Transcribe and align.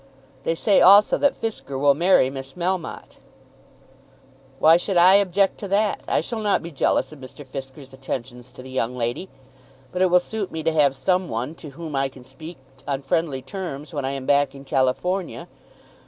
"They 0.45 0.55
say 0.55 0.81
also 0.81 1.19
that 1.19 1.39
Fisker 1.39 1.77
will 1.79 1.93
marry 1.93 2.31
Miss 2.31 2.53
Melmotte." 2.53 3.19
"Why 4.57 4.75
should 4.75 4.97
I 4.97 5.13
object 5.17 5.59
to 5.59 5.67
that? 5.67 6.01
I 6.07 6.21
shall 6.21 6.39
not 6.39 6.63
be 6.63 6.71
jealous 6.71 7.11
of 7.11 7.19
Mr. 7.19 7.45
Fisker's 7.45 7.93
attentions 7.93 8.51
to 8.53 8.63
the 8.63 8.71
young 8.71 8.97
lady. 8.97 9.29
But 9.91 10.01
it 10.01 10.09
will 10.09 10.19
suit 10.19 10.51
me 10.51 10.63
to 10.63 10.71
have 10.73 10.95
some 10.95 11.29
one 11.29 11.53
to 11.53 11.69
whom 11.77 11.95
I 11.95 12.09
can 12.09 12.23
speak 12.23 12.57
on 12.87 13.03
friendly 13.03 13.43
terms 13.43 13.93
when 13.93 14.03
I 14.03 14.13
am 14.13 14.25
back 14.25 14.55
in 14.55 14.65
California. 14.65 15.47